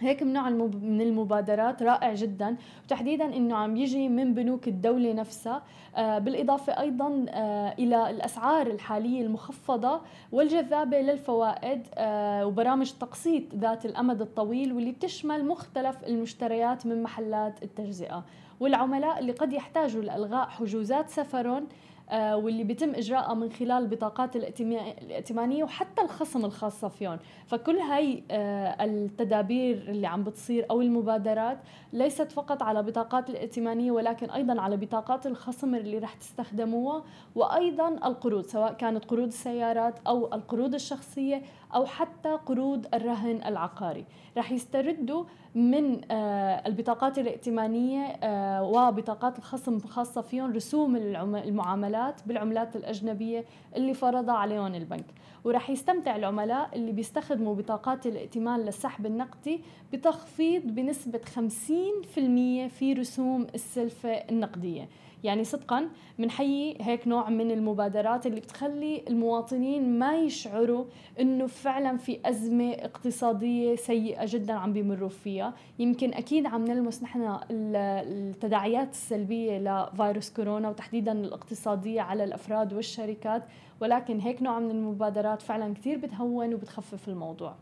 هيك 0.02 0.24
من 0.24 0.34
نوع 0.34 0.50
من 0.50 1.02
المبادرات 1.02 1.84
رائع 1.84 2.14
جدا. 2.14 2.56
وتحديدا 2.86 3.26
إنه 3.26 3.56
عم 3.56 3.78
يجي 3.78 4.10
من 4.10 4.34
بنوك 4.34 4.68
الدولة 4.68 5.14
نفسها. 5.14 5.64
آه، 5.96 6.20
بالإضافة 6.20 6.80
أيضا 6.80 7.26
آه، 7.30 7.76
إلى 7.80 8.10
الأسعار 8.10 8.68
الحالية 8.68 9.22
المخفضة 9.22 10.02
والجذابة 10.32 11.02
للفوائد 11.02 11.88
آه، 11.96 12.46
وبرامج 12.46 12.92
تقسيط 12.92 13.44
ذات 13.56 13.86
الأمد 13.86 14.22
الطويل 14.22 14.74
واللي 14.74 14.92
بتشمل 14.92 15.46
مختلف 15.46 16.04
المشتريات 16.08 16.86
من 16.86 17.04
محلات 17.04 17.64
التجزئة. 17.64 18.24
والعملاء 18.60 19.20
اللي 19.20 19.32
قد 19.32 19.54
يحتاجوا 19.54 20.02
لإلغاء 20.02 20.48
حجوزات 20.50 21.10
سفرهم 21.10 21.68
واللي 22.12 22.64
بيتم 22.64 22.90
اجراءها 22.96 23.34
من 23.34 23.52
خلال 23.52 23.72
البطاقات 23.72 24.36
الائتمانية 24.36 25.64
وحتى 25.64 26.02
الخصم 26.02 26.46
الخاصة 26.46 26.88
فيهم. 26.88 27.20
فكل 27.48 27.78
هاي 27.78 28.24
آه، 28.32 28.86
التدابير 28.86 29.78
اللي 29.88 30.08
عم 30.08 30.24
بتصير 30.24 30.66
أو 30.72 30.82
المبادرات 30.82 31.58
ليست 31.94 32.32
فقط 32.32 32.64
على 32.64 32.84
بطاقات 32.84 33.30
الائتمانية 33.30 33.92
ولكن 33.92 34.30
أيضا 34.30 34.62
على 34.62 34.78
بطاقات 34.78 35.28
الخصم 35.28 35.76
اللي 35.76 35.98
رح 35.98 36.14
تستخدموها 36.14 37.04
وأيضا 37.36 37.88
القروض 37.90 38.46
سواء 38.46 38.74
كانت 38.74 39.06
قروض 39.06 39.28
السيارات 39.28 40.00
أو 40.08 40.34
القروض 40.34 40.74
الشخصية 40.74 41.42
أو 41.76 41.86
حتى 41.86 42.30
قروض 42.30 42.86
الرهن 42.94 43.42
العقاري. 43.46 44.06
رح 44.38 44.52
يستردوا 44.52 45.24
من 45.56 46.12
آه، 46.12 46.68
البطاقات 46.68 47.20
الائتمانية 47.20 48.02
آه، 48.02 48.64
وبطاقات 48.64 49.38
الخصم 49.38 49.80
خاصة 49.80 50.22
فيهم 50.22 50.54
رسوم 50.54 50.96
المعاملات 51.36 52.22
بالعملات 52.28 52.76
الأجنبية 52.76 53.46
اللي 53.76 53.94
فرضها 53.94 54.36
عليهم 54.36 54.76
البنك. 54.76 55.06
ورح 55.44 55.70
يستمتع 55.70 56.16
العملاء 56.16 56.70
اللي 56.76 56.92
بيستخدموا 56.92 57.56
بطاقات 57.56 58.08
الائتمان 58.08 58.60
للسحب 58.60 59.06
النقدي 59.06 59.62
بتخفيض 59.94 60.62
بنسبة 60.62 61.22
50% 61.36 62.68
في 62.70 62.94
رسوم 62.94 63.48
السلفة 63.56 64.10
النقدية. 64.10 64.88
يعني 65.24 65.44
صدقا 65.44 65.90
بنحيي 66.20 66.78
هيك 66.82 67.08
نوع 67.08 67.30
من 67.30 67.52
المبادرات 67.52 68.28
اللي 68.28 68.40
بتخلي 68.40 69.04
المواطنين 69.08 70.00
ما 70.00 70.16
يشعروا 70.16 70.86
إنه 71.20 71.48
فعلا 71.48 71.98
في 71.98 72.20
أزمة 72.26 72.72
اقتصادية 72.72 73.76
سيئة 73.76 74.26
جدا 74.26 74.54
عم 74.54 74.74
بيمروا 74.74 75.10
فيها. 75.10 75.54
يمكن 75.80 76.14
أكيد 76.14 76.46
عم 76.46 76.66
نلمس 76.66 77.04
نحن 77.04 77.38
التداعيات 77.52 78.92
السلبية 78.92 79.58
لفيروس 79.58 80.30
كورونا 80.30 80.70
وتحديدا 80.70 81.12
الاقتصادية 81.12 82.02
على 82.02 82.24
الأفراد 82.24 82.74
والشركات 82.74 83.44
ولكن 83.82 84.20
هيك 84.20 84.42
نوع 84.42 84.60
من 84.60 84.72
المبادرات 84.72 85.42
فعلا 85.42 85.74
كثير 85.74 85.98
بتهون 85.98 86.54
وبتخفف 86.54 87.10
الموضوع. 87.10 87.56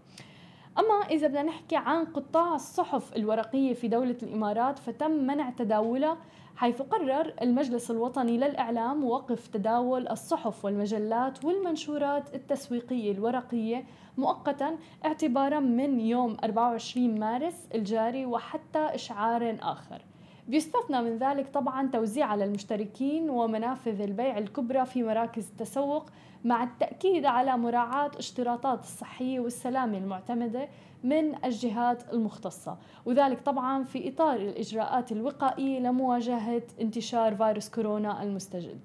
أما 0.79 1.05
إذا 1.11 1.27
بدنا 1.27 1.43
نحكي 1.43 1.75
عن 1.75 2.05
قطاع 2.05 2.55
الصحف 2.55 3.15
الورقية 3.15 3.73
في 3.73 3.87
دولة 3.87 4.17
الإمارات 4.23 4.79
فتم 4.79 5.11
منع 5.11 5.49
تداولها 5.49 6.17
حيث 6.59 6.81
قرر 6.81 7.33
المجلس 7.41 7.91
الوطني 7.91 8.37
للإعلام 8.37 9.03
وقف 9.03 9.47
تداول 9.47 10.07
الصحف 10.07 10.65
والمجلات 10.65 11.45
والمنشورات 11.45 12.35
التسويقية 12.35 13.11
الورقية 13.11 13.85
مؤقتا 14.17 14.77
اعتبارا 15.05 15.59
من 15.59 15.99
يوم 15.99 16.37
24 16.43 17.19
مارس 17.19 17.67
الجاري 17.75 18.25
وحتى 18.25 18.79
إشعار 18.79 19.57
آخر. 19.61 20.01
بيستثنى 20.50 21.01
من 21.01 21.18
ذلك 21.18 21.50
طبعا 21.53 21.88
توزيع 21.88 22.25
على 22.25 22.44
المشتركين 22.44 23.29
ومنافذ 23.29 24.01
البيع 24.01 24.38
الكبرى 24.38 24.86
في 24.86 25.03
مراكز 25.03 25.48
التسوق 25.48 26.06
مع 26.46 26.63
التأكيد 26.63 27.25
على 27.25 27.58
مراعاة 27.58 28.12
اشتراطات 28.18 28.79
الصحية 28.84 29.39
والسلامة 29.39 29.98
المعتمدة 29.98 30.68
من 31.03 31.46
الجهات 31.46 32.13
المختصة. 32.13 32.77
وذلك 33.06 33.41
طبعا 33.41 33.84
في 33.84 34.10
إطار 34.10 34.36
الإجراءات 34.36 35.12
الوقائية 35.12 35.79
لمواجهة 35.79 36.63
انتشار 36.82 37.36
فيروس 37.36 37.70
كورونا 37.70 38.24
المستجد. 38.24 38.79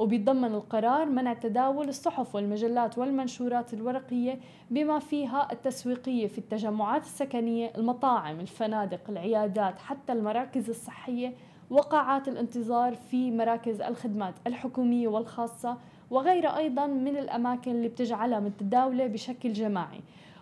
وبيتضمن 0.00 0.54
القرار 0.54 1.06
منع 1.06 1.32
تداول 1.32 1.88
الصحف 1.88 2.34
والمجلات 2.34 2.98
والمنشورات 2.98 3.74
الورقية 3.74 4.38
بما 4.70 4.98
فيها 4.98 5.48
التسويقية 5.52 6.26
في 6.26 6.38
التجمعات 6.38 7.02
السكنية 7.02 7.72
المطاعم 7.78 8.40
الفنادق 8.40 9.00
العيادات 9.08 9.78
حتى 9.78 10.12
المراكز 10.12 10.68
الصحية 10.70 11.34
وقاعات 11.70 12.28
الانتظار 12.28 12.94
في 12.94 13.30
مراكز 13.30 13.80
الخدمات 13.80 14.34
الحكومية 14.46 15.08
والخاصة 15.08 15.76
وغيرها 16.10 16.58
أيضا 16.58 16.86
من 16.86 17.16
الأماكن 17.16 17.70
اللي 17.70 17.88
بتجعلها 17.88 18.40
متداولة 18.40 19.06
بشكل 19.06 19.52
جماعي. 19.52 20.00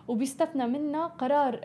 وبيستثنى 0.09 0.67
منها 0.67 1.07
قرار 1.07 1.59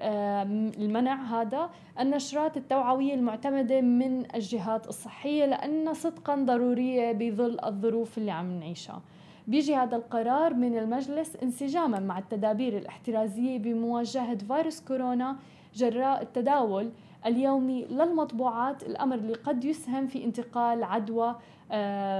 المنع 0.78 1.14
هذا 1.14 1.70
النشرات 2.00 2.56
التوعوية 2.56 3.14
المعتمدة 3.14 3.80
من 3.80 4.34
الجهات 4.34 4.88
الصحية 4.88 5.46
لأنها 5.46 5.92
صدقا 5.92 6.34
ضرورية 6.34 7.12
بظل 7.12 7.58
الظروف 7.64 8.18
اللي 8.18 8.30
عم 8.30 8.60
نعيشها. 8.60 9.00
بيجي 9.46 9.76
هذا 9.76 9.96
القرار 9.96 10.54
من 10.54 10.78
المجلس 10.78 11.36
انسجاما 11.42 12.00
مع 12.00 12.18
التدابير 12.18 12.78
الاحترازية 12.78 13.58
بمواجهة 13.58 14.36
فيروس 14.36 14.80
كورونا 14.80 15.36
جراء 15.74 16.22
التداول 16.22 16.90
اليومي 17.26 17.84
للمطبوعات 17.84 18.82
الأمر 18.82 19.16
اللي 19.16 19.34
قد 19.34 19.64
يسهم 19.64 20.06
في 20.06 20.24
انتقال 20.24 20.84
عدوى 20.84 21.28
آه، 21.28 21.36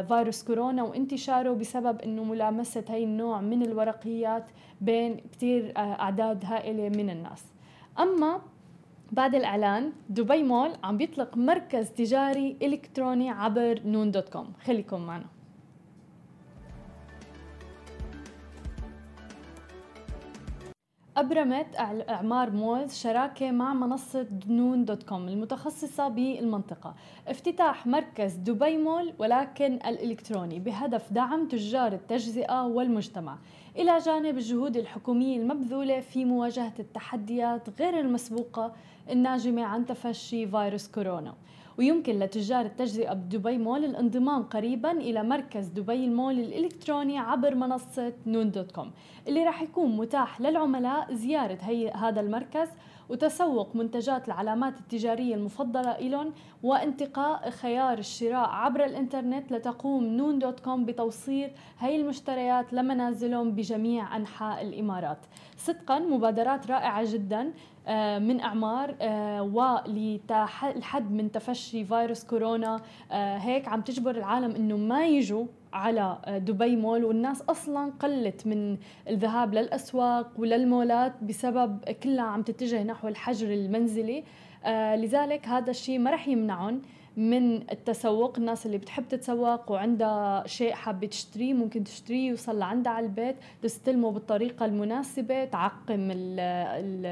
فيروس 0.09 0.43
كورونا 0.45 0.83
وانتشاره 0.83 1.53
بسبب 1.53 2.01
إنه 2.01 2.25
ملامسة 2.25 2.85
هي 2.89 3.05
النوع 3.05 3.41
من 3.41 3.63
الورقيات 3.63 4.45
بين 4.81 5.17
كثير 5.33 5.73
آه، 5.77 5.81
أعداد 5.81 6.45
هائلة 6.45 6.89
من 6.89 7.11
الناس. 7.11 7.45
أما 7.99 8.41
بعد 9.13 9.35
الإعلان 9.35 9.93
دبي 10.09 10.43
مول 10.43 10.71
عم 10.85 10.97
بيطلق 10.97 11.37
مركز 11.37 11.91
تجاري 11.91 12.57
إلكتروني 12.63 13.31
عبر 13.31 13.81
نون 13.85 14.11
dot 14.11 14.29
com. 14.29 14.53
خليكم 14.65 15.01
معنا. 15.01 15.34
أبرمت 21.17 21.67
إعمار 22.09 22.51
مولز 22.51 22.95
شراكة 22.95 23.51
مع 23.51 23.75
منصة 23.75 24.23
نون 24.23 24.85
dot 24.85 25.03
com 25.03 25.29
المتخصصة 25.29 26.09
بالمنطقة. 26.09 26.95
افتتاح 27.29 27.87
مركز 27.87 28.35
دبي 28.35 28.77
مول 28.77 29.13
ولكن 29.19 29.75
الإلكتروني 29.75 30.59
بهدف 30.59 31.13
دعم 31.13 31.49
تجار 31.49 31.93
التجزئة 31.93 32.67
والمجتمع. 32.67 33.39
إلى 33.77 33.99
جانب 33.99 34.39
الجهود 34.39 34.77
الحكومية 34.77 35.41
المبذولة 35.41 36.01
في 36.01 36.25
مواجهة 36.25 36.75
التحديات 36.79 37.81
غير 37.81 38.01
المسبوقة 38.01 38.73
الناجمة 39.11 39.65
عن 39.65 39.87
تفشي 39.87 40.47
فيروس 40.47 40.89
كورونا. 40.89 41.35
ويمكن 41.79 42.19
لتجار 42.19 42.67
التجزئة 42.67 43.13
بدبي 43.13 43.59
مول 43.59 43.85
الانضمام 43.85 44.43
قريبا 44.43 44.91
إلى 44.91 45.23
مركز 45.23 45.69
دبي 45.69 46.05
المول 46.05 46.41
الإلكتروني 46.41 47.19
عبر 47.19 47.55
منصة 47.55 48.13
نون 48.27 48.51
dot 48.51 48.73
com 48.73 48.93
اللي 49.29 49.45
راح 49.45 49.63
يكون 49.63 49.97
متاح 49.97 50.41
للعملاء 50.41 51.15
زيارة 51.15 51.59
هي 51.63 51.91
هذا 51.91 52.21
المركز 52.21 52.69
وتسوق 53.09 53.77
منتجات 53.77 54.29
العلامات 54.29 54.81
التجارية 54.81 55.35
المفضلة 55.35 55.99
لهم 55.99 56.33
وانتقاء 56.63 57.51
خيار 57.51 57.99
الشراء 57.99 58.49
عبر 58.49 58.85
الإنترنت 58.85 59.53
لتقوم 59.53 60.05
نون 60.05 60.39
dot 60.39 60.61
com 60.61 60.85
بتوصيل 60.85 61.51
هاي 61.79 61.97
المشتريات 61.97 62.73
لمنازلهم 62.73 63.51
بجميع 63.51 64.17
أنحاء 64.17 64.63
الإمارات. 64.63 65.19
صدقا 65.57 65.99
مبادرات 65.99 66.71
رائعة 66.71 67.13
جدا 67.13 67.53
من 68.19 68.41
إعمار 68.41 68.95
آه، 69.01 69.43
وللحد 69.43 71.11
من 71.11 71.33
تفشي 71.33 71.85
فيروس 71.85 72.25
كورونا 72.25 72.81
آه، 73.13 73.37
هيك 73.37 73.69
عم 73.69 73.81
تجبر 73.81 74.17
العالم 74.17 74.57
إنه 74.57 74.77
ما 74.77 75.07
يجوا 75.07 75.47
على 75.73 76.19
دبي 76.27 76.77
مول. 76.77 77.05
والناس 77.05 77.43
أصلا 77.43 77.93
قلت 78.01 78.47
من 78.47 78.77
الذهاب 79.09 79.55
للأسواق 79.55 80.31
وللمولات 80.39 81.13
بسبب 81.23 81.79
كلها 82.03 82.25
عم 82.25 82.43
تتجه 82.43 82.83
نحو 82.83 83.09
الحجر 83.09 83.53
المنزلي. 83.53 84.25
لذلك 84.97 85.49
هذا 85.49 85.71
الشيء 85.71 85.99
ما 85.99 86.11
رح 86.11 86.29
يمنعهم. 86.29 86.83
من 87.17 87.71
التسوق 87.71 88.39
الناس 88.39 88.67
اللي 88.67 88.79
بتحب 88.79 89.09
تتسوق 89.09 89.73
وعندها 89.73 90.47
شيء 90.47 90.73
حابة 90.73 91.07
تشتريه 91.07 91.55
ممكن 91.55 91.85
تشتريه 91.85 92.29
يوصل 92.29 92.59
لعندها 92.59 92.93
على 92.93 93.07
البيت 93.07 93.37
تستلمه 93.63 94.11
بالطريقة 94.11 94.67
المناسبة 94.67 95.45
تعقم 95.45 96.11
ال 96.11 96.41
ال 96.41 97.07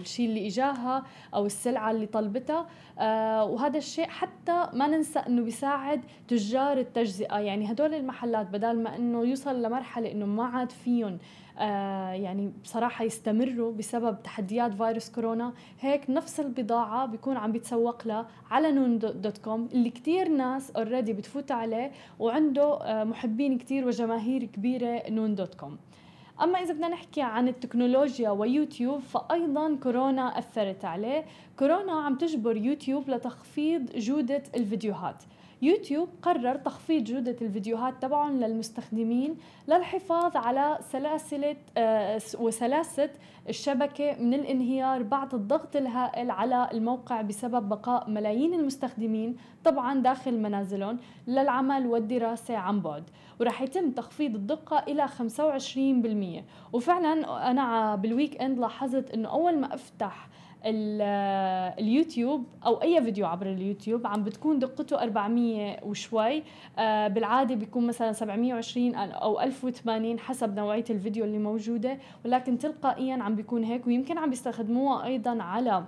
الشيء 0.00 0.26
اللي 0.28 0.46
إجاها 0.46 1.04
أو 1.34 1.46
السلعة 1.46 1.90
اللي 1.90 2.06
طلبتها 2.06 2.66
آه 2.98 3.44
وهذا 3.44 3.78
الشيء 3.78 4.08
حتى 4.08 4.66
ما 4.72 4.86
ننسى 4.86 5.18
أنه 5.18 5.42
بيساعد 5.42 6.00
تجار 6.28 6.78
التجزئة. 6.78 7.38
يعني 7.38 7.72
هدول 7.72 7.94
المحلات 7.94 8.46
بدل 8.46 8.82
ما 8.82 8.96
أنه 8.96 9.24
يوصل 9.24 9.62
لمرحلة 9.62 10.12
أنه 10.12 10.26
ما 10.26 10.44
عاد 10.44 10.70
فيهم 10.72 11.18
يعني 11.60 12.52
بصراحة 12.64 13.04
يستمروا 13.04 13.72
بسبب 13.72 14.22
تحديات 14.22 14.74
فيروس 14.74 15.10
كورونا. 15.10 15.52
هيك 15.80 16.10
نفس 16.10 16.40
البضاعة 16.40 17.06
بيكون 17.06 17.36
عم 17.36 17.52
بيتسوق 17.52 18.06
لها 18.06 18.26
على 18.50 18.72
نون 18.72 18.98
dot 18.98 19.38
com 19.38 19.68
اللي 19.72 19.90
كتير 19.90 20.28
ناس 20.28 20.70
already 20.70 21.12
بتفوت 21.12 21.50
عليه 21.50 21.90
وعنده 22.18 22.82
آه 22.82 23.04
محبين 23.04 23.58
كتير 23.58 23.86
وجماهير 23.86 24.44
كبيرة 24.44 25.02
نون 25.10 25.34
dot 25.34 25.54
com. 25.54 25.78
أما 26.42 26.58
إذا 26.58 26.72
بدنا 26.72 26.88
نحكي 26.88 27.22
عن 27.22 27.48
التكنولوجيا 27.48 28.30
ويوتيوب 28.30 29.00
فايضا 29.00 29.76
كورونا 29.82 30.38
أثرت 30.38 30.84
عليه. 30.84 31.24
كورونا 31.58 31.92
عم 31.92 32.14
تجبر 32.14 32.56
يوتيوب 32.56 33.10
لتخفيض 33.10 33.90
جودة 33.96 34.42
الفيديوهات. 34.56 35.22
يوتيوب 35.62 36.08
قرر 36.22 36.56
تخفيض 36.56 37.04
جودة 37.04 37.36
الفيديوهات 37.42 38.02
تبعهم 38.02 38.40
للمستخدمين 38.40 39.36
للحفاظ 39.68 40.36
على 40.36 40.78
سلاسلة 40.92 41.56
آه، 41.76 42.20
وسلاسة 42.38 43.10
الشبكة 43.48 44.16
من 44.20 44.34
الانهيار 44.34 45.02
بعد 45.02 45.34
الضغط 45.34 45.76
الهائل 45.76 46.30
على 46.30 46.68
الموقع 46.72 47.22
بسبب 47.22 47.68
بقاء 47.68 48.10
ملايين 48.10 48.54
المستخدمين 48.54 49.36
طبعا 49.64 50.02
داخل 50.02 50.38
منازلهم 50.38 50.98
للعمل 51.26 51.86
والدراسة 51.86 52.56
عن 52.56 52.80
بعد. 52.80 53.04
ورح 53.40 53.62
يتم 53.62 53.90
تخفيض 53.90 54.34
الدقة 54.34 54.78
إلى 54.78 55.08
25% 55.08 56.44
وفعلا 56.72 57.50
أنا 57.50 57.96
بالويك 57.96 58.42
إند 58.42 58.58
لاحظت 58.58 59.10
أنه 59.10 59.28
أول 59.28 59.58
ما 59.58 59.74
أفتح 59.74 60.28
اليوتيوب 60.64 62.44
أو 62.66 62.82
أي 62.82 63.02
فيديو 63.02 63.26
عبر 63.26 63.46
اليوتيوب 63.46 64.06
عم 64.06 64.24
بتكون 64.24 64.58
دقته 64.58 65.02
400 65.02 65.84
وشوي. 65.84 66.42
آه، 66.78 67.08
بالعادة 67.08 67.54
بيكون 67.54 67.86
مثلا 67.86 68.12
720 68.12 68.94
أو 68.94 69.40
1080 69.40 70.18
حسب 70.18 70.56
نوعية 70.56 70.84
الفيديو 70.90 71.24
اللي 71.24 71.38
موجودة 71.38 71.98
ولكن 72.24 72.58
تلقائيا 72.58 73.22
عم 73.22 73.34
بيكون 73.34 73.64
هيك 73.64 73.86
ويمكن 73.86 74.18
عم 74.18 74.30
بيستخدموها 74.30 75.04
أيضا 75.06 75.42
على 75.42 75.84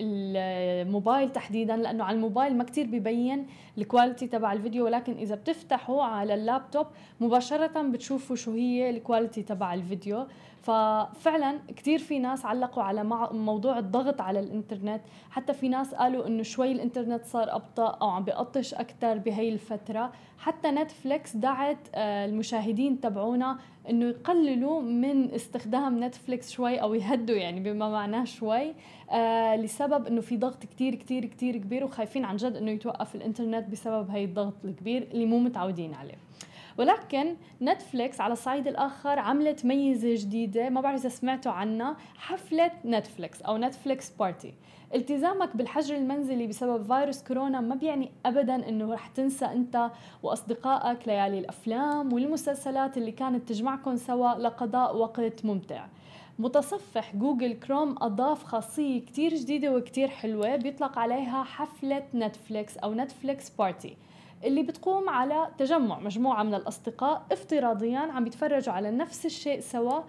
الموبايل 0.00 1.32
تحديدا 1.32 1.76
لأنه 1.76 2.04
على 2.04 2.14
الموبايل 2.14 2.56
ما 2.56 2.64
كتير 2.64 2.86
ببين 2.86 3.46
ال 3.80 3.86
quality 3.86 4.26
تبع 4.26 4.52
الفيديو 4.52 4.84
ولكن 4.84 5.12
إذا 5.12 5.34
بتفتحوا 5.34 6.02
على 6.02 6.34
اللابتوب 6.34 6.86
مباشرة 7.20 7.82
بتشوفوا 7.82 8.36
شو 8.36 8.52
هي 8.52 8.90
ال 8.90 8.96
quality 8.96 9.42
تبع 9.42 9.74
الفيديو. 9.74 10.26
ففعلا 10.62 11.58
كثير 11.76 11.98
في 11.98 12.18
ناس 12.18 12.44
علقوا 12.44 12.82
على 12.82 13.04
موضوع 13.32 13.78
الضغط 13.78 14.20
على 14.20 14.40
الإنترنت. 14.40 15.00
حتى 15.30 15.52
في 15.52 15.68
ناس 15.68 15.94
قالوا 15.94 16.26
إنه 16.26 16.42
شوي 16.42 16.72
الإنترنت 16.72 17.24
صار 17.24 17.54
أبطأ 17.56 17.98
أو 18.02 18.08
عم 18.08 18.24
بيقطش 18.24 18.74
أكثر 18.74 19.18
بهي 19.18 19.48
الفترة. 19.48 20.12
حتى 20.40 20.70
نتفليكس 20.70 21.36
دعت 21.36 21.88
آه، 21.94 22.24
المشاهدين 22.24 23.00
تبعونها 23.00 23.58
إنه 23.90 24.06
يقللوا 24.06 24.80
من 24.80 25.34
استخدام 25.34 26.04
نتفليكس 26.04 26.50
شوي 26.50 26.76
أو 26.76 26.94
يهدوا 26.94 27.36
يعني 27.36 27.60
بما 27.60 27.90
معناه 27.90 28.24
شوي 28.24 28.74
آه 29.10 29.56
لسبب 29.56 30.06
إنه 30.06 30.20
في 30.20 30.36
ضغط 30.36 30.62
كتير 30.62 30.94
كتير 30.94 31.24
كتير 31.24 31.56
كبير 31.56 31.84
وخايفين 31.84 32.24
عن 32.24 32.36
جد 32.36 32.56
إنه 32.56 32.70
يتوقف 32.70 33.14
الإنترنت 33.14 33.69
بسبب 33.70 34.10
هي 34.10 34.24
الضغط 34.24 34.54
الكبير 34.64 35.02
اللي 35.02 35.26
مو 35.26 35.38
متعودين 35.38 35.94
عليه. 35.94 36.18
ولكن 36.78 37.34
نتفليكس 37.62 38.20
على 38.20 38.32
الصعيد 38.32 38.66
الآخر 38.68 39.18
عملت 39.18 39.64
ميزة 39.64 40.14
جديدة 40.14 40.68
ما 40.68 40.80
بعرف 40.80 41.00
إذا 41.00 41.08
سمعتوا 41.08 41.52
عنها 41.52 41.96
حفلة 42.16 42.70
نتفليكس 42.84 43.42
أو 43.42 43.56
Netflix 43.56 44.10
party. 44.10 44.54
التزامك 44.94 45.56
بالحجر 45.56 45.96
المنزلي 45.96 46.46
بسبب 46.46 46.82
فيروس 46.82 47.22
كورونا 47.22 47.60
ما 47.60 47.74
بيعني 47.74 48.10
ابدا 48.26 48.68
إنه 48.68 48.92
رح 48.94 49.06
تنسى 49.06 49.44
أنت 49.44 49.90
وأصدقائك 50.22 51.08
ليالي 51.08 51.38
الأفلام 51.38 52.12
والمسلسلات 52.12 52.96
اللي 52.96 53.12
كانت 53.12 53.48
تجمعكم 53.48 53.96
سوا 53.96 54.34
لقضاء 54.34 54.96
وقت 54.96 55.44
ممتع. 55.44 55.86
متصفح 56.40 57.16
جوجل 57.16 57.52
كروم 57.52 57.94
أضاف 58.00 58.44
خاصية 58.44 59.00
كتير 59.00 59.34
جديدة 59.34 59.76
وكتير 59.76 60.08
حلوة. 60.08 60.56
بيطلق 60.56 60.98
عليها 60.98 61.42
حفلة 61.42 62.02
نتفليكس 62.14 62.78
أو 62.78 62.94
Netflix 62.94 63.50
party 63.50 63.96
اللي 64.44 64.62
بتقوم 64.62 65.08
على 65.08 65.48
تجمع 65.58 65.98
مجموعة 65.98 66.42
من 66.42 66.54
الأصدقاء 66.54 67.26
افتراضيا 67.32 67.98
عم 67.98 68.24
بيتفرجوا 68.24 68.74
على 68.74 68.90
نفس 68.90 69.26
الشيء 69.26 69.60
سوا 69.60 70.00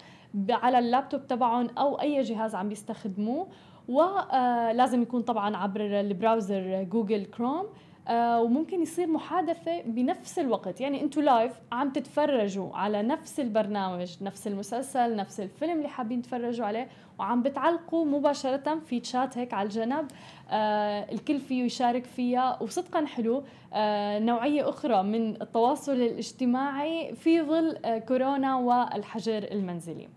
على 0.49 0.79
اللابتوب 0.79 1.27
تبعهم 1.27 1.69
أو 1.77 2.01
أي 2.01 2.21
جهاز 2.21 2.55
عم 2.55 2.69
بيستخدموه. 2.69 3.47
ولازم 3.87 4.99
آه، 4.99 5.01
يكون 5.01 5.21
طبعا 5.21 5.57
عبر 5.57 5.99
ال 5.99 6.10
browser 6.10 6.83
جوجل 6.83 7.25
كروم. 7.25 7.65
آه 8.07 8.41
وممكن 8.41 8.81
يصير 8.81 9.07
محادثة 9.07 9.81
بنفس 9.81 10.39
الوقت. 10.39 10.81
يعني 10.81 11.01
أنتوا 11.01 11.23
live 11.23 11.53
عم 11.71 11.89
تتفرجوا 11.89 12.75
على 12.75 13.01
نفس 13.03 13.39
البرنامج 13.39 14.15
نفس 14.21 14.47
المسلسل 14.47 15.15
نفس 15.15 15.39
الفيلم 15.39 15.77
اللي 15.77 15.87
حابين 15.87 16.21
تتفرجوا 16.21 16.65
عليه 16.65 16.87
وعم 17.19 17.43
بتعلقوا 17.43 18.05
مباشرة 18.05 18.79
في 18.79 18.99
تشات 18.99 19.37
هيك 19.37 19.53
على 19.53 19.65
الجنب. 19.65 20.07
آه 20.49 21.11
الكل 21.11 21.39
فيه 21.39 21.63
يشارك 21.63 22.05
فيها. 22.05 22.57
وصدقا 22.63 23.05
حلو. 23.05 23.43
آه 23.73 24.19
نوعية 24.19 24.69
أخرى 24.69 25.03
من 25.03 25.41
التواصل 25.41 25.91
الاجتماعي 25.91 27.15
في 27.15 27.41
ظل 27.41 27.77
آه 27.85 27.97
كورونا 27.97 28.55
والحجر 28.55 29.43
المنزلي. 29.51 30.07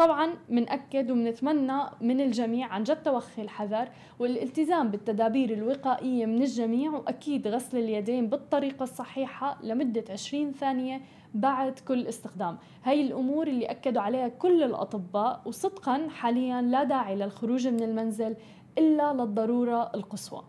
طبعا 0.00 0.34
بنأكد 0.48 1.10
وبنتمنى 1.10 1.82
من 2.00 2.20
الجميع 2.20 2.66
عن 2.66 2.82
جد 2.82 3.02
توخي 3.02 3.42
الحذر 3.42 3.88
والالتزام 4.18 4.90
بالتدابير 4.90 5.52
الوقائية 5.52 6.26
من 6.26 6.42
الجميع 6.42 6.92
وأكيد 6.92 7.48
غسل 7.48 7.78
اليدين 7.78 8.28
بالطريقة 8.28 8.82
الصحيحة 8.82 9.58
لمدة 9.62 10.04
20 10.10 10.52
ثانية 10.52 11.00
بعد 11.34 11.78
كل 11.78 12.06
استخدام. 12.06 12.58
هاي 12.84 13.00
الأمور 13.00 13.46
اللي 13.46 13.66
أكدوا 13.66 14.02
عليها 14.02 14.28
كل 14.28 14.62
الأطباء 14.62 15.42
وصدقا 15.44 16.08
حاليا 16.08 16.62
لا 16.62 16.84
داعي 16.84 17.16
للخروج 17.16 17.68
من 17.68 17.82
المنزل 17.82 18.36
إلا 18.78 19.12
للضرورة 19.12 19.90
القصوى. 19.94 20.42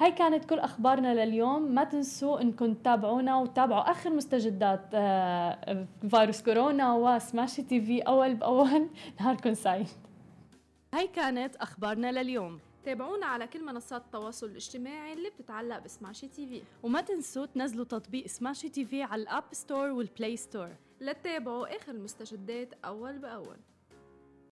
هاي 0.00 0.12
كانت 0.12 0.44
كل 0.44 0.58
أخبارنا 0.58 1.24
لليوم. 1.24 1.62
ما 1.74 1.84
تنسوا 1.84 2.40
انكم 2.40 2.74
تتابعونا 2.74 3.36
وتابعوا 3.36 3.90
آخر 3.90 4.10
مستجدات 4.10 4.80
آه، 4.94 5.86
فيروس 6.10 6.42
كورونا 6.42 6.94
وسماشي 6.94 7.62
تي 7.62 7.80
في 7.80 8.00
أول 8.00 8.34
بأول. 8.34 8.88
نهاركم 9.20 9.54
سعيد. 9.54 9.88
هاي 10.94 11.06
كانت 11.06 11.56
أخبارنا 11.56 12.12
لليوم. 12.12 12.60
تابعونا 12.84 13.26
على 13.26 13.46
كل 13.46 13.64
منصات 13.64 14.02
التواصل 14.04 14.46
الاجتماعي 14.46 15.12
اللي 15.12 15.30
بتتعلق 15.30 15.78
ب 15.78 16.28
Smashi 16.28 16.46
TV. 16.46 16.62
وما 16.82 17.00
تنسوا 17.00 17.46
تنزلوا 17.46 17.84
تطبيق 17.84 18.26
Smashi 18.26 18.68
TV 18.68 19.02
على 19.02 19.22
ال 19.22 19.28
App 19.28 19.44
Store 19.52 19.90
وال 19.90 20.05
Play 20.05 20.36
Store. 20.36 20.68
لتتابعوا 21.00 21.76
آخر 21.76 21.92
المستجدات 21.92 22.74
أول 22.84 23.18
بأول. 23.18 23.56